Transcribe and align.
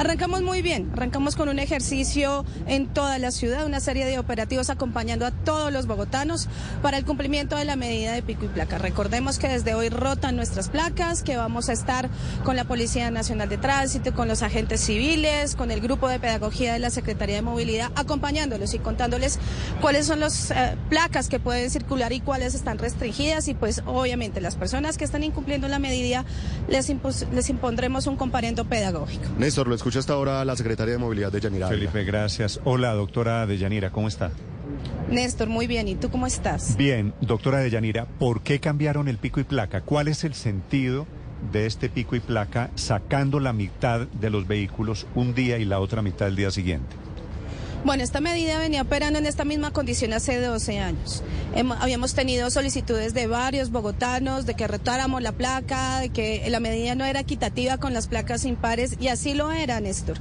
Arrancamos 0.00 0.40
muy 0.40 0.62
bien, 0.62 0.88
arrancamos 0.94 1.36
con 1.36 1.50
un 1.50 1.58
ejercicio 1.58 2.46
en 2.66 2.86
toda 2.86 3.18
la 3.18 3.30
ciudad, 3.30 3.66
una 3.66 3.80
serie 3.80 4.06
de 4.06 4.18
operativos 4.18 4.70
acompañando 4.70 5.26
a 5.26 5.30
todos 5.30 5.70
los 5.70 5.86
bogotanos 5.86 6.48
para 6.80 6.96
el 6.96 7.04
cumplimiento 7.04 7.54
de 7.54 7.66
la 7.66 7.76
medida 7.76 8.12
de 8.12 8.22
pico 8.22 8.46
y 8.46 8.48
placa. 8.48 8.78
Recordemos 8.78 9.38
que 9.38 9.48
desde 9.48 9.74
hoy 9.74 9.90
rotan 9.90 10.36
nuestras 10.36 10.70
placas, 10.70 11.22
que 11.22 11.36
vamos 11.36 11.68
a 11.68 11.74
estar 11.74 12.08
con 12.44 12.56
la 12.56 12.64
Policía 12.64 13.10
Nacional 13.10 13.50
de 13.50 13.58
Tránsito, 13.58 14.14
con 14.14 14.26
los 14.26 14.42
agentes 14.42 14.80
civiles, 14.80 15.54
con 15.54 15.70
el 15.70 15.82
grupo 15.82 16.08
de 16.08 16.18
pedagogía 16.18 16.72
de 16.72 16.78
la 16.78 16.88
Secretaría 16.88 17.36
de 17.36 17.42
Movilidad, 17.42 17.90
acompañándolos 17.94 18.72
y 18.72 18.78
contándoles 18.78 19.38
cuáles 19.82 20.06
son 20.06 20.20
las 20.20 20.50
eh, 20.50 20.78
placas 20.88 21.28
que 21.28 21.40
pueden 21.40 21.68
circular 21.68 22.14
y 22.14 22.20
cuáles 22.20 22.54
están 22.54 22.78
restringidas 22.78 23.48
y 23.48 23.54
pues 23.54 23.82
obviamente 23.84 24.40
las 24.40 24.56
personas 24.56 24.96
que 24.96 25.04
están 25.04 25.24
incumpliendo 25.24 25.68
la 25.68 25.78
medida 25.78 26.24
les, 26.68 26.88
impondremos 27.50 28.06
un 28.06 28.16
comparendo 28.16 28.64
pedagógico. 28.64 29.24
Néstor, 29.36 29.68
lo 29.68 29.74
escucha 29.90 29.98
hasta 29.98 30.12
ahora 30.12 30.44
la 30.44 30.54
Secretaria 30.54 30.92
de 30.92 30.98
Movilidad 30.98 31.32
de 31.32 31.40
Yanira. 31.40 31.66
Felipe, 31.66 32.04
gracias. 32.04 32.60
Hola, 32.62 32.92
doctora 32.92 33.44
de 33.48 33.58
Yanira, 33.58 33.90
¿cómo 33.90 34.06
está? 34.06 34.30
Néstor, 35.10 35.48
muy 35.48 35.66
bien. 35.66 35.88
¿Y 35.88 35.96
tú 35.96 36.10
cómo 36.10 36.28
estás? 36.28 36.76
Bien, 36.76 37.12
doctora 37.20 37.58
de 37.58 37.70
Yanira, 37.70 38.06
¿por 38.06 38.42
qué 38.42 38.60
cambiaron 38.60 39.08
el 39.08 39.18
pico 39.18 39.40
y 39.40 39.44
placa? 39.44 39.80
¿Cuál 39.80 40.06
es 40.06 40.22
el 40.22 40.34
sentido 40.34 41.08
de 41.50 41.66
este 41.66 41.88
pico 41.88 42.14
y 42.14 42.20
placa 42.20 42.70
sacando 42.76 43.40
la 43.40 43.52
mitad 43.52 44.06
de 44.06 44.30
los 44.30 44.46
vehículos 44.46 45.08
un 45.16 45.34
día 45.34 45.58
y 45.58 45.64
la 45.64 45.80
otra 45.80 46.02
mitad 46.02 46.28
el 46.28 46.36
día 46.36 46.52
siguiente? 46.52 46.94
Bueno, 47.82 48.02
esta 48.02 48.20
medida 48.20 48.58
venía 48.58 48.82
operando 48.82 49.18
en 49.18 49.24
esta 49.24 49.46
misma 49.46 49.70
condición 49.70 50.12
hace 50.12 50.38
12 50.38 50.80
años. 50.80 51.22
habíamos 51.80 52.12
tenido 52.12 52.50
solicitudes 52.50 53.14
de 53.14 53.26
varios 53.26 53.70
bogotanos 53.70 54.44
de 54.44 54.52
que 54.52 54.68
retáramos 54.68 55.22
la 55.22 55.32
placa, 55.32 56.00
de 56.00 56.10
que 56.10 56.44
la 56.50 56.60
medida 56.60 56.94
no 56.94 57.06
era 57.06 57.20
equitativa 57.20 57.78
con 57.78 57.94
las 57.94 58.06
placas 58.06 58.44
impares 58.44 58.96
y 59.00 59.08
así 59.08 59.32
lo 59.32 59.50
era, 59.50 59.80
Néstor. 59.80 60.18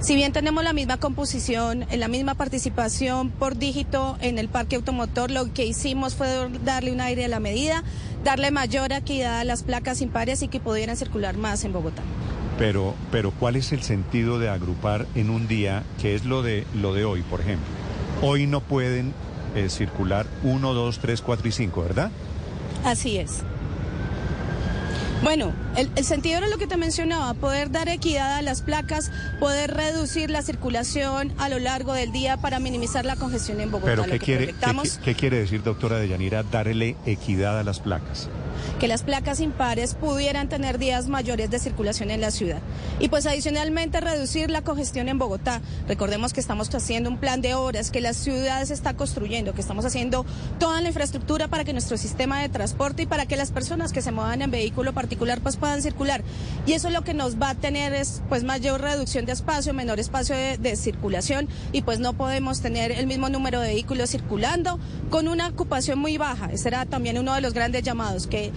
Si 0.00 0.14
bien 0.14 0.32
tenemos 0.32 0.64
la 0.64 0.72
misma 0.72 0.96
composición, 0.96 1.84
la 1.92 2.08
misma 2.08 2.34
participación 2.34 3.28
por 3.28 3.58
dígito 3.58 4.16
en 4.22 4.38
el 4.38 4.48
parque 4.48 4.76
automotor, 4.76 5.30
lo 5.30 5.52
que 5.52 5.66
hicimos 5.66 6.14
fue 6.14 6.48
darle 6.64 6.92
un 6.92 7.02
aire 7.02 7.26
a 7.26 7.28
la 7.28 7.40
medida, 7.40 7.84
darle 8.24 8.50
mayor 8.50 8.90
equidad 8.90 9.40
a 9.40 9.44
las 9.44 9.64
placas 9.64 10.00
impares 10.00 10.42
y 10.42 10.48
que 10.48 10.60
pudieran 10.60 10.96
circular 10.96 11.36
más 11.36 11.62
en 11.64 11.74
Bogotá. 11.74 12.02
Pero, 12.58 12.94
pero 13.10 13.30
¿cuál 13.32 13.56
es 13.56 13.72
el 13.72 13.82
sentido 13.82 14.38
de 14.38 14.48
agrupar 14.48 15.06
en 15.14 15.30
un 15.30 15.48
día, 15.48 15.84
que 16.00 16.14
es 16.14 16.24
lo 16.24 16.42
de, 16.42 16.66
lo 16.74 16.94
de 16.94 17.04
hoy, 17.04 17.22
por 17.22 17.40
ejemplo? 17.40 17.66
Hoy 18.20 18.46
no 18.46 18.60
pueden 18.60 19.14
eh, 19.54 19.68
circular 19.68 20.26
1, 20.42 20.74
2, 20.74 20.98
3, 20.98 21.22
4 21.22 21.48
y 21.48 21.52
5, 21.52 21.82
¿verdad? 21.82 22.10
Así 22.84 23.18
es. 23.18 23.42
Bueno, 25.22 25.52
el, 25.76 26.04
sentido 26.04 26.38
era 26.38 26.48
lo 26.48 26.58
que 26.58 26.66
te 26.66 26.76
mencionaba, 26.76 27.32
poder 27.34 27.70
dar 27.70 27.88
equidad 27.88 28.34
a 28.34 28.42
las 28.42 28.60
placas, 28.60 29.12
poder 29.38 29.72
reducir 29.72 30.30
la 30.30 30.42
circulación 30.42 31.32
a 31.38 31.48
lo 31.48 31.60
largo 31.60 31.92
del 31.92 32.10
día 32.10 32.38
para 32.38 32.58
minimizar 32.58 33.04
la 33.04 33.14
congestión 33.14 33.60
en 33.60 33.70
Bogotá. 33.70 33.92
¿Pero 33.92 34.04
qué, 34.04 34.18
quiere, 34.18 34.54
¿qué, 35.04 35.14
quiere 35.14 35.38
decir, 35.38 35.62
doctora 35.62 35.98
Deyanira, 35.98 36.42
darle 36.42 36.96
equidad 37.06 37.56
a 37.56 37.62
las 37.62 37.78
placas? 37.78 38.28
Que 38.80 38.88
las 38.88 39.02
placas 39.02 39.40
impares 39.40 39.94
pudieran 39.94 40.48
tener 40.48 40.78
días 40.78 41.08
mayores 41.08 41.50
de 41.50 41.58
circulación 41.58 42.10
en 42.10 42.20
la 42.20 42.30
ciudad. 42.30 42.58
Y 43.00 43.08
pues 43.08 43.26
adicionalmente 43.26 44.00
reducir 44.00 44.50
la 44.50 44.62
congestión 44.62 45.08
en 45.08 45.18
Bogotá. 45.18 45.60
Recordemos 45.88 46.32
que 46.32 46.40
estamos 46.40 46.72
haciendo 46.74 47.10
un 47.10 47.18
plan 47.18 47.40
de 47.40 47.54
horas, 47.54 47.90
que 47.90 48.00
la 48.00 48.14
ciudad 48.14 48.64
se 48.64 48.74
está 48.74 48.94
construyendo, 48.94 49.54
que 49.54 49.60
estamos 49.60 49.84
haciendo 49.84 50.24
toda 50.58 50.80
la 50.80 50.88
infraestructura 50.88 51.48
para 51.48 51.64
que 51.64 51.72
nuestro 51.72 51.96
sistema 51.96 52.40
de 52.40 52.48
transporte 52.48 53.02
y 53.02 53.06
para 53.06 53.26
que 53.26 53.36
las 53.36 53.50
personas 53.50 53.92
que 53.92 54.02
se 54.02 54.12
muevan 54.12 54.42
en 54.42 54.50
vehículo 54.50 54.92
particular 54.92 55.40
pues 55.40 55.56
puedan 55.56 55.82
circular. 55.82 56.22
Y 56.66 56.72
eso 56.72 56.90
lo 56.90 57.02
que 57.02 57.14
nos 57.14 57.40
va 57.40 57.50
a 57.50 57.54
tener 57.54 57.92
es 57.94 58.22
pues 58.28 58.44
mayor 58.44 58.80
reducción 58.80 59.26
de 59.26 59.32
espacio, 59.32 59.74
menor 59.74 60.00
espacio 60.00 60.36
de, 60.36 60.58
de 60.58 60.76
circulación 60.76 61.48
y 61.72 61.82
pues 61.82 61.98
no 61.98 62.12
podemos 62.12 62.60
tener 62.60 62.92
el 62.92 63.06
mismo 63.06 63.28
número 63.28 63.60
de 63.60 63.68
vehículos 63.68 64.10
circulando 64.10 64.78
con 65.10 65.28
una 65.28 65.48
ocupación 65.48 65.98
muy 65.98 66.16
baja. 66.18 66.50
Ese 66.52 66.68
era 66.68 66.86
también 66.86 67.18
uno 67.18 67.34
de 67.34 67.40
los 67.40 67.54
grandes 67.54 67.82
llamados, 67.82 68.26
que 68.26 68.51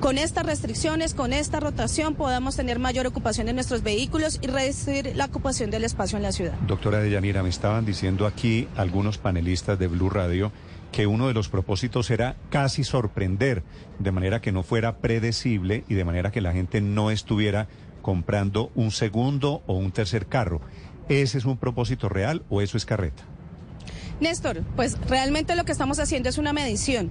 con 0.00 0.18
estas 0.18 0.44
restricciones, 0.44 1.14
con 1.14 1.32
esta 1.32 1.60
rotación, 1.60 2.14
podamos 2.14 2.56
tener 2.56 2.78
mayor 2.78 3.06
ocupación 3.06 3.46
de 3.46 3.52
nuestros 3.52 3.82
vehículos 3.82 4.38
y 4.42 4.46
reducir 4.46 5.12
la 5.16 5.26
ocupación 5.26 5.70
del 5.70 5.84
espacio 5.84 6.16
en 6.16 6.22
la 6.22 6.32
ciudad. 6.32 6.54
Doctora 6.66 7.00
Deyanira, 7.00 7.42
me 7.42 7.48
estaban 7.48 7.84
diciendo 7.84 8.26
aquí 8.26 8.68
algunos 8.76 9.18
panelistas 9.18 9.78
de 9.78 9.86
Blue 9.86 10.10
Radio 10.10 10.52
que 10.92 11.06
uno 11.06 11.28
de 11.28 11.34
los 11.34 11.48
propósitos 11.48 12.10
era 12.10 12.36
casi 12.50 12.84
sorprender, 12.84 13.62
de 13.98 14.10
manera 14.10 14.40
que 14.40 14.52
no 14.52 14.62
fuera 14.62 14.98
predecible 14.98 15.84
y 15.88 15.94
de 15.94 16.04
manera 16.04 16.30
que 16.30 16.40
la 16.40 16.52
gente 16.52 16.80
no 16.80 17.10
estuviera 17.10 17.68
comprando 18.02 18.70
un 18.74 18.90
segundo 18.90 19.62
o 19.66 19.74
un 19.74 19.92
tercer 19.92 20.26
carro. 20.26 20.60
¿Ese 21.08 21.38
es 21.38 21.44
un 21.44 21.56
propósito 21.56 22.08
real 22.08 22.42
o 22.48 22.62
eso 22.62 22.76
es 22.76 22.84
carreta? 22.84 23.22
Néstor, 24.20 24.62
pues 24.76 24.98
realmente 25.08 25.54
lo 25.56 25.64
que 25.64 25.72
estamos 25.72 25.98
haciendo 26.00 26.28
es 26.28 26.38
una 26.38 26.52
medición. 26.52 27.10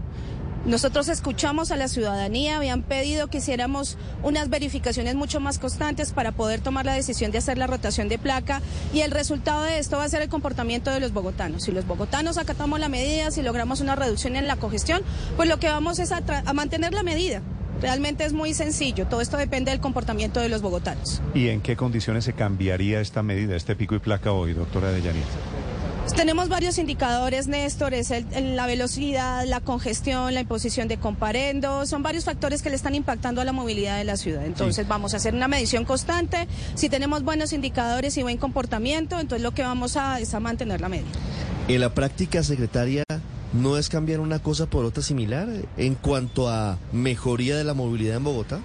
Nosotros 0.67 1.07
escuchamos 1.07 1.71
a 1.71 1.77
la 1.77 1.87
ciudadanía, 1.87 2.57
habían 2.57 2.83
pedido 2.83 3.27
que 3.27 3.37
hiciéramos 3.37 3.97
unas 4.21 4.49
verificaciones 4.49 5.15
mucho 5.15 5.39
más 5.39 5.59
constantes 5.59 6.11
para 6.11 6.33
poder 6.33 6.59
tomar 6.59 6.85
la 6.85 6.91
decisión 6.91 7.31
de 7.31 7.37
hacer 7.37 7.57
la 7.57 7.67
rotación 7.67 8.09
de 8.09 8.17
placa 8.17 8.61
y 8.93 8.99
el 8.99 9.11
resultado 9.11 9.63
de 9.63 9.79
esto 9.79 9.95
va 9.95 10.03
a 10.03 10.09
ser 10.09 10.21
el 10.21 10.27
comportamiento 10.27 10.91
de 10.91 10.99
los 10.99 11.13
bogotanos. 11.13 11.63
Si 11.63 11.71
los 11.71 11.87
bogotanos 11.87 12.37
acatamos 12.37 12.81
la 12.81 12.89
medida, 12.89 13.31
si 13.31 13.43
logramos 13.43 13.79
una 13.79 13.95
reducción 13.95 14.35
en 14.35 14.45
la 14.45 14.57
congestión, 14.57 15.03
pues 15.37 15.47
lo 15.47 15.57
que 15.57 15.69
vamos 15.69 15.99
es 15.99 16.11
a, 16.11 16.21
mantener 16.53 16.93
la 16.93 17.03
medida. 17.03 17.41
Realmente 17.81 18.25
es 18.25 18.33
muy 18.33 18.53
sencillo, 18.53 19.07
todo 19.07 19.21
esto 19.21 19.37
depende 19.37 19.71
del 19.71 19.79
comportamiento 19.79 20.41
de 20.41 20.49
los 20.49 20.61
bogotanos. 20.61 21.21
¿Y 21.33 21.47
en 21.47 21.61
qué 21.61 21.77
condiciones 21.77 22.25
se 22.25 22.33
cambiaría 22.33 22.99
esta 22.99 23.23
medida, 23.23 23.55
este 23.55 23.77
pico 23.77 23.95
y 23.95 23.99
placa 23.99 24.33
hoy, 24.33 24.51
doctora 24.51 24.91
Deyanira? 24.91 25.27
Tenemos 26.15 26.49
varios 26.49 26.77
indicadores, 26.77 27.47
Néstor, 27.47 27.93
es 27.93 28.11
la 28.41 28.65
velocidad, 28.65 29.45
la 29.45 29.61
congestión, 29.61 30.33
la 30.33 30.41
imposición 30.41 30.87
de 30.87 30.97
comparendo, 30.97 31.85
son 31.85 32.01
varios 32.03 32.25
factores 32.25 32.61
que 32.61 32.69
le 32.69 32.75
están 32.75 32.95
impactando 32.95 33.39
a 33.39 33.45
la 33.45 33.51
movilidad 33.51 33.97
de 33.97 34.03
la 34.03 34.17
ciudad. 34.17 34.45
Entonces 34.45 34.87
vamos 34.87 35.13
a 35.13 35.17
hacer 35.17 35.35
una 35.35 35.47
medición 35.47 35.85
constante, 35.85 36.47
si 36.73 36.89
tenemos 36.89 37.23
buenos 37.23 37.53
indicadores 37.53 38.17
y 38.17 38.23
buen 38.23 38.37
comportamiento, 38.37 39.19
entonces 39.19 39.43
lo 39.43 39.53
que 39.53 39.61
vamos 39.61 39.95
a 39.95 40.19
es 40.19 40.33
a 40.33 40.39
mantener 40.39 40.81
la 40.81 40.89
media. 40.89 41.07
En 41.67 41.81
la 41.81 41.93
práctica, 41.93 42.41
secretaria, 42.43 43.03
¿no 43.53 43.77
es 43.77 43.87
cambiar 43.87 44.19
una 44.19 44.39
cosa 44.39 44.65
por 44.65 44.85
otra 44.85 45.03
similar 45.03 45.47
en 45.77 45.95
cuanto 45.95 46.49
a 46.49 46.77
mejoría 46.91 47.55
de 47.55 47.63
la 47.63 47.73
movilidad 47.73 48.17
en 48.17 48.23
Bogotá? 48.23 48.59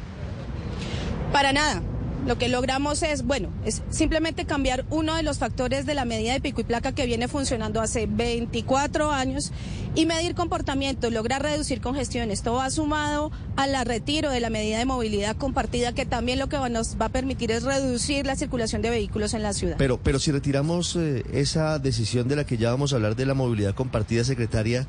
Para 1.33 1.53
nada. 1.53 1.83
Lo 2.27 2.39
que 2.39 2.49
logramos 2.49 3.03
es, 3.03 3.25
bueno, 3.25 3.49
es 3.65 3.83
simplemente 3.91 4.45
cambiar 4.45 4.85
uno 4.91 5.17
de 5.17 5.25
los 5.25 5.39
factores 5.39 5.87
de 5.87 5.95
la 5.95 6.05
medida 6.05 6.33
de 6.33 6.41
pico 6.41 6.61
y 6.61 6.65
placa 6.65 6.93
que 6.93 7.05
viene 7.05 7.27
funcionando 7.27 7.81
hace 7.81 8.07
24 8.07 9.11
años 9.11 9.51
y 9.97 10.07
medir 10.07 10.37
comportamiento, 10.37 11.11
lograr 11.11 11.43
reducir 11.43 11.81
congestión. 11.81 12.31
Esto 12.31 12.55
va 12.55 12.71
sumado 12.71 13.33
al 13.57 13.75
retiro 13.85 14.31
de 14.31 14.39
la 14.39 14.51
medida 14.51 14.79
de 14.79 14.85
movilidad 14.85 15.37
compartida 15.37 15.93
que 15.95 16.07
también 16.07 16.39
lo 16.39 16.49
que 16.49 16.59
nos 16.71 16.97
va 17.01 17.07
a 17.07 17.09
permitir 17.09 17.51
es 17.51 17.65
reducir 17.65 18.25
la 18.25 18.37
circulación 18.37 18.83
de 18.83 18.91
vehículos 18.91 19.35
en 19.35 19.43
la 19.43 19.53
ciudad. 19.53 19.75
Pero, 19.77 19.99
pero 19.99 20.21
si 20.21 20.31
retiramos 20.31 20.95
eh, 20.95 21.25
esa 21.33 21.81
decisión 21.81 22.29
de 22.29 22.37
la 22.37 22.47
que 22.47 22.57
ya 22.57 22.71
vamos 22.71 22.93
a 22.93 22.97
hablar 22.97 23.17
de 23.17 23.27
la 23.27 23.35
movilidad 23.35 23.75
compartida, 23.75 24.23
secretaria, 24.23 24.87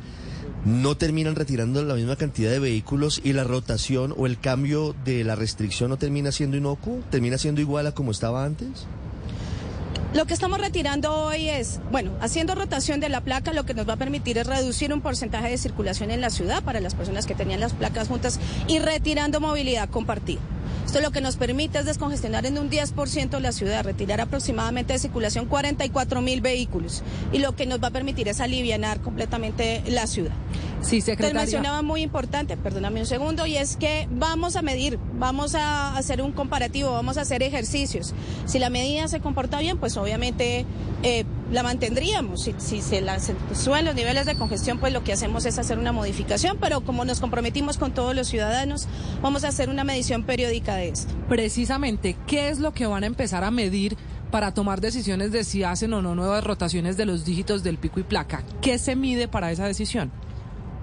no 0.65 0.95
terminan 0.95 1.35
retirando 1.35 1.83
la 1.83 1.95
misma 1.95 2.15
cantidad 2.15 2.51
de 2.51 2.59
vehículos 2.59 3.21
y 3.23 3.33
la 3.33 3.43
rotación 3.43 4.13
o 4.17 4.25
el 4.25 4.39
cambio 4.39 4.95
de 5.05 5.23
la 5.23 5.35
restricción 5.35 5.89
no 5.89 5.97
termina 5.97 6.31
siendo 6.31 6.57
inocuo, 6.57 7.01
termina 7.09 7.37
siendo 7.37 7.61
igual 7.61 7.87
a 7.87 7.91
como 7.93 8.11
estaba 8.11 8.45
antes? 8.45 8.87
Lo 10.13 10.25
que 10.25 10.35
estamos 10.35 10.59
retirando 10.59 11.11
hoy 11.11 11.49
es, 11.49 11.79
bueno, 11.91 12.11
haciendo 12.21 12.53
rotación 12.53 12.99
de 12.99 13.09
la 13.09 13.21
placa, 13.21 13.51
lo 13.51 13.65
que 13.65 13.73
nos 13.73 13.89
va 13.89 13.93
a 13.93 13.97
permitir 13.97 14.37
es 14.37 14.45
reducir 14.45 14.93
un 14.93 15.01
porcentaje 15.01 15.49
de 15.49 15.57
circulación 15.57 16.11
en 16.11 16.21
la 16.21 16.29
ciudad 16.29 16.63
para 16.63 16.79
las 16.79 16.93
personas 16.93 17.25
que 17.25 17.33
tenían 17.33 17.59
las 17.59 17.73
placas 17.73 18.09
juntas 18.09 18.39
y 18.67 18.77
retirando 18.77 19.39
movilidad 19.39 19.89
compartida. 19.89 20.39
Esto 20.93 21.01
lo 21.01 21.11
que 21.11 21.21
nos 21.21 21.37
permite 21.37 21.79
es 21.79 21.85
descongestionar 21.85 22.45
en 22.45 22.59
un 22.59 22.69
10% 22.69 23.39
la 23.39 23.51
ciudad, 23.51 23.83
retirar 23.83 24.21
aproximadamente 24.21 24.93
de 24.93 24.99
circulación 24.99 25.47
44 25.47 26.21
mil 26.21 26.39
vehículos 26.39 27.01
y 27.31 27.39
lo 27.39 27.55
que 27.55 27.65
nos 27.65 27.81
va 27.81 27.87
a 27.87 27.89
permitir 27.89 28.27
es 28.27 28.39
aliviar 28.39 29.01
completamente 29.01 29.81
la 29.87 30.05
ciudad. 30.05 30.33
Sí, 30.81 31.01
secretaria. 31.01 31.39
mencionaba 31.39 31.81
muy 31.81 32.03
importante, 32.03 32.57
perdóname 32.57 32.99
un 32.99 33.07
segundo, 33.07 33.47
y 33.47 33.57
es 33.57 33.75
que 33.75 34.07
vamos 34.11 34.55
a 34.55 34.61
medir, 34.61 34.99
vamos 35.15 35.55
a 35.55 35.97
hacer 35.97 36.21
un 36.21 36.31
comparativo, 36.31 36.91
vamos 36.91 37.17
a 37.17 37.21
hacer 37.21 37.41
ejercicios. 37.41 38.13
Si 38.45 38.59
la 38.59 38.69
medida 38.69 39.07
se 39.07 39.19
comporta 39.19 39.57
bien, 39.57 39.79
pues 39.79 39.97
obviamente 39.97 40.63
eh, 41.01 41.25
la 41.53 41.63
mantendríamos. 41.63 42.49
Si, 42.57 42.81
se, 42.81 43.01
la, 43.01 43.19
suben 43.19 43.85
los 43.85 43.95
niveles 43.95 44.25
de 44.25 44.35
congestión, 44.35 44.79
pues 44.79 44.91
lo 44.91 45.03
que 45.03 45.13
hacemos 45.13 45.45
es 45.45 45.59
hacer 45.59 45.77
una 45.77 45.91
modificación, 45.91 46.57
pero 46.59 46.81
como 46.81 47.05
nos 47.05 47.19
comprometimos 47.19 47.77
con 47.77 47.93
todos 47.93 48.15
los 48.15 48.27
ciudadanos, 48.27 48.87
vamos 49.21 49.43
a 49.43 49.49
hacer 49.49 49.69
una 49.69 49.83
medición 49.83 50.23
periódica 50.23 50.75
de 50.75 50.89
esto. 50.89 51.13
Precisamente, 51.29 52.17
¿qué 52.27 52.49
es 52.49 52.59
lo 52.59 52.73
que 52.73 52.87
van 52.87 53.03
a 53.03 53.07
empezar 53.07 53.43
a 53.43 53.51
medir? 53.51 53.95
para 54.33 54.51
tomar 54.51 54.81
decisiones 54.81 55.31
de 55.31 55.43
si 55.43 55.61
hacen 55.61 55.93
o 55.93 56.01
no 56.01 56.15
nuevas 56.15 56.43
rotaciones 56.43 56.97
de 56.97 57.05
los 57.05 57.23
dígitos 57.23 57.61
del 57.61 57.77
pico 57.77 57.99
y 57.99 58.03
placa. 58.03 58.41
¿Qué 58.63 58.79
se 58.79 58.95
mide 58.95 59.27
para 59.27 59.51
esa 59.51 59.67
decisión? 59.67 60.11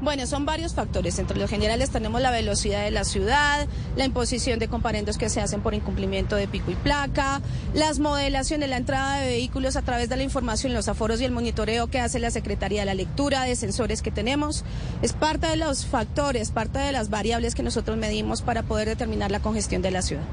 Bueno, 0.01 0.27
son 0.27 0.47
varios 0.47 0.75
factores. 0.75 1.19
Entre 1.19 1.39
los 1.39 1.51
generales 1.51 1.91
tenemos 1.91 2.23
la 2.23 2.31
velocidad 2.31 2.85
de 2.85 2.91
la 2.91 3.05
ciudad, 3.05 3.67
la 3.97 4.05
imposición 4.07 4.59
de 4.59 4.67
comparendos 4.67 5.19
que 5.19 5.29
se 5.29 5.43
hacen 5.43 5.61
por 5.61 5.75
incumplimiento 5.75 6.37
de 6.37 6.49
pico 6.49 6.71
y 6.71 6.75
placa, 6.75 7.43
las 7.75 7.99
modelaciones, 7.99 8.71
la 8.71 8.79
entrada 8.79 9.21
de 9.21 9.27
vehículos 9.27 9.77
a 9.77 9.83
través 9.83 10.09
de 10.09 10.17
la 10.17 10.23
información, 10.23 10.73
los 10.73 10.89
aforos 10.89 11.21
y 11.21 11.27
el 11.27 11.33
monitoreo 11.33 11.89
que 11.89 12.01
hace 12.01 12.19
la 12.19 12.31
Secretaría, 12.31 12.87
la 12.87 12.95
lectura 12.95 13.43
de 13.43 13.55
sensores 13.57 14.01
que 14.01 14.11
tenemos. 14.11 14.65
Es 15.03 15.13
parte 15.13 15.49
de 15.49 15.57
los 15.57 15.85
factores, 15.85 16.51
parte 16.51 16.79
de 16.79 16.93
las 16.93 17.11
variables 17.11 17.55
que 17.55 17.63
nosotros 17.63 17.99
medimos 17.99 18.41
para 18.41 18.63
poder 18.63 18.89
determinar 18.89 19.31
la 19.31 19.41
congestión 19.41 19.83
de 19.83 19.91
la 19.91 20.01
ciudad. 20.01 20.25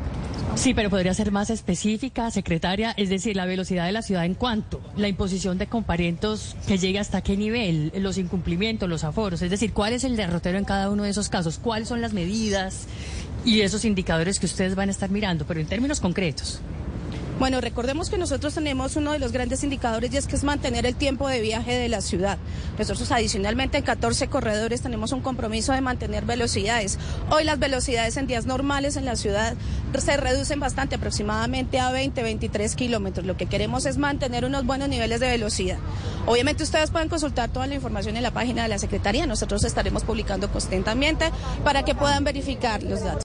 Sí, 0.56 0.74
pero 0.74 0.90
podría 0.90 1.14
ser 1.14 1.32
más 1.32 1.50
específica, 1.50 2.32
secretaria, 2.32 2.92
es 2.98 3.10
decir, 3.10 3.36
la 3.36 3.46
velocidad 3.46 3.86
de 3.86 3.92
la 3.92 4.02
ciudad 4.02 4.26
en 4.26 4.34
cuanto, 4.34 4.82
la 4.98 5.08
imposición 5.08 5.58
de 5.58 5.68
comparentos 5.68 6.56
que 6.68 6.78
llegue 6.78 7.00
hasta 7.00 7.22
qué 7.22 7.38
nivel, 7.38 7.92
los 7.96 8.18
incumplimientos, 8.18 8.90
los 8.90 9.04
aforos, 9.04 9.42
es 9.44 9.52
decir, 9.52 9.72
cuál 9.72 9.94
es 9.94 10.04
el 10.04 10.18
derrotero 10.18 10.58
en 10.58 10.66
cada 10.66 10.90
uno 10.90 11.04
de 11.04 11.12
esos 11.12 11.30
casos, 11.30 11.60
cuáles 11.60 11.88
son 11.88 12.02
las 12.02 12.14
medidas 12.14 12.88
y 13.46 13.62
esos 13.62 13.86
indicadores 13.86 14.40
que 14.40 14.48
ustedes 14.48 14.76
van 14.76 14.90
a 14.90 14.92
estar 14.92 15.12
mirando, 15.12 15.46
pero 15.46 15.60
en 15.60 15.68
términos 15.68 16.00
concretos. 16.00 16.60
Bueno, 17.40 17.62
recordemos 17.62 18.10
que 18.10 18.18
nosotros 18.18 18.56
tenemos 18.56 18.96
uno 18.96 19.12
de 19.12 19.20
los 19.20 19.32
grandes 19.32 19.64
indicadores 19.64 20.12
y 20.12 20.18
es 20.18 20.26
que 20.26 20.36
es 20.36 20.44
mantener 20.44 20.88
el 20.88 20.96
tiempo 20.96 21.28
de 21.28 21.40
viaje 21.40 21.76
de 21.76 21.88
la 21.88 22.02
ciudad. 22.02 22.40
Nosotros 22.80 23.12
adicionalmente 23.12 23.78
en 23.78 23.84
14 23.84 24.28
corredores 24.28 24.82
tenemos 24.82 25.12
un 25.12 25.22
compromiso 25.22 25.72
de 25.72 25.82
mantener 25.82 26.26
velocidades. 26.26 26.98
Hoy 27.30 27.44
las 27.44 27.60
velocidades 27.60 28.18
en 28.18 28.26
días 28.26 28.48
normales 28.48 28.96
en 28.96 29.06
la 29.06 29.16
ciudad 29.16 29.54
se 30.00 30.18
reducen 30.18 30.60
bastante, 30.60 30.96
aproximadamente 30.96 31.80
a 31.80 31.92
20, 31.92 32.24
23 32.24 32.76
kilómetros. 32.76 33.28
Lo 33.28 33.38
que 33.38 33.46
queremos 33.46 33.86
es 33.86 34.00
mantener 34.00 34.44
unos 34.44 34.66
buenos 34.66 34.90
niveles 34.90 35.20
de 35.20 35.28
velocidad. 35.28 35.78
Obviamente 36.26 36.64
ustedes 36.64 36.90
pueden 36.90 37.08
consultar 37.08 37.50
toda 37.50 37.68
la 37.68 37.76
información 37.76 38.18
en 38.18 38.24
la 38.24 38.32
página 38.32 38.64
de 38.64 38.70
la 38.70 38.80
Secretaría. 38.80 39.28
Nosotros 39.28 39.64
estaremos 39.64 40.04
publicando 40.04 40.52
constantemente 40.52 41.30
para 41.64 41.84
que 41.84 41.94
puedan 41.94 42.24
verificar 42.24 42.82
los 42.82 43.02
datos. 43.04 43.16